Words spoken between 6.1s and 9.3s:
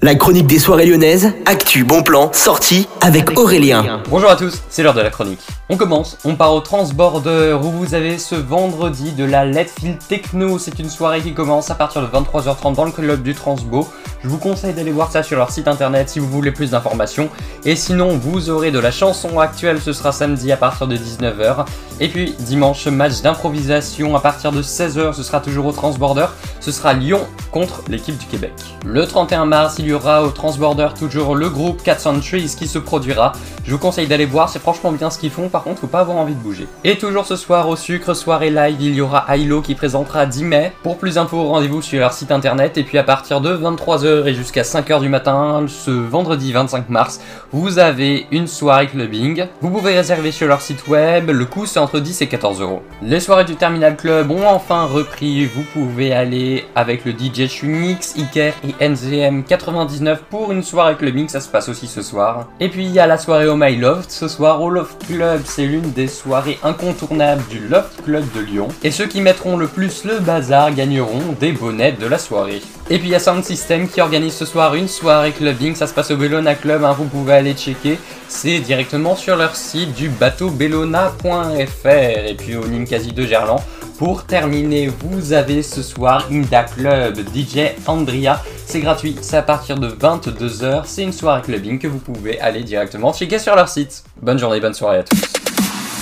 on part au Transborder où vous avez ce vendredi de